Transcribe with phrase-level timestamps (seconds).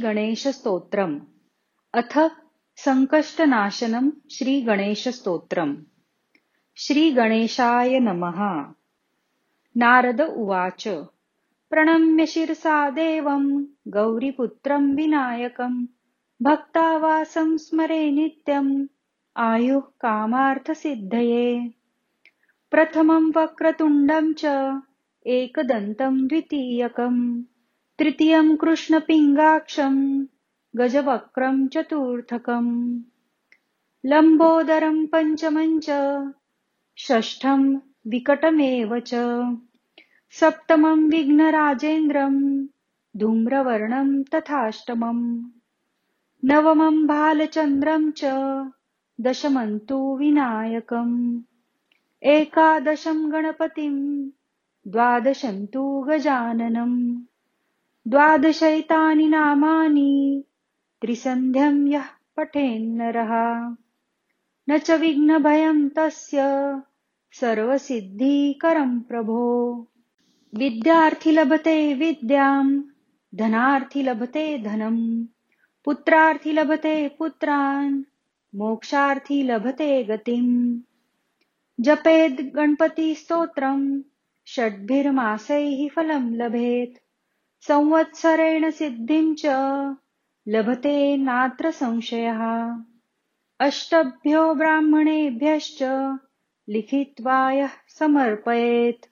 [0.00, 1.20] श्रीगणेशस्तोत्रम्।
[1.94, 2.30] अथ
[2.76, 5.76] सङ्कष्टनाशनम् श्रीगणेशस्तोत्रम्।
[6.76, 8.72] श्रीगणेशाय नमः।
[9.76, 10.88] नारद उवाच।
[11.70, 15.86] प्रणम्य शिरसा देवम् गौरीपुत्रम् विनायकम्
[16.42, 18.86] भक्तावासं स्मरे नित्यम्
[19.36, 21.68] आयुः कामार्थसिद्धये।
[22.70, 24.44] प्रथमम् वक्रतुण्डम् च
[25.26, 27.42] एकदन्तम् द्वितीयकम्
[28.00, 30.26] तृतीयम् कृष्णपिङ्गाक्षम्
[30.76, 33.02] गजवक्रम् चतुर्थकम्।
[34.06, 35.90] लम्बोदरम् पञ्चमम् च
[36.98, 39.14] षष्ठम् विकटमेव च।
[40.30, 42.68] सप्तमम् विघ्नराजेन्द्रम्
[43.16, 45.50] धूम्रवर्णम् तथाष्टमम्।
[46.44, 48.24] नवमम् भालचन्द्रम् च
[49.20, 51.42] दशमम् तु विनायकम्।
[52.22, 54.30] एकादशम् गणपतिम्
[54.88, 57.29] द्वादशम् तु गजाननम्
[58.08, 60.44] द्वादशैतानि नामानि
[61.02, 62.04] त्रिसन्ध्यम् यः
[62.36, 63.30] पठेन्नरः।
[64.70, 66.38] न च विघ्नभयम् तस्य
[67.32, 69.72] सर्वसिद्धिकरं प्रभो।
[70.54, 72.82] विद्यार्थी लभते विद्याम्
[73.34, 75.24] धनार्थी लभते धनम्
[75.84, 78.02] पुत्रार्थी लभते पुत्रान्
[78.54, 80.80] मोक्षार्थी लभते गतिम्
[81.80, 84.02] जपेद् गणपतिस्तोत्रम्
[84.46, 87.09] षड्भिर्मासैः फलम् लभेत्।
[87.60, 89.46] संवत्सरेण सिद्धिं च
[90.48, 92.74] लभते नात्र संशयः।
[93.60, 95.82] अष्टभ्यो ब्राह्मणेभ्यश्च
[96.68, 99.06] लिखित्वा यः समर्पयेत्।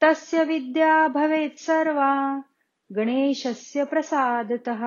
[0.00, 2.44] तस्य विद्या भवेत् सर्वा
[2.92, 4.80] गणेशस्य प्रसादतः।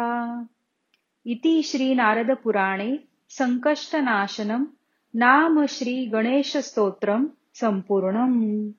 [1.25, 4.65] इति श्रीनारदपुराणे सङ्कष्टनाशनम्
[5.15, 8.71] नाम श्रीगणेशस्तोत्रम् सम्पूर्णम्।